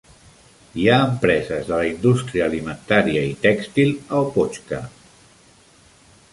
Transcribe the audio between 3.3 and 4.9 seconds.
i tèxtil a Opochka.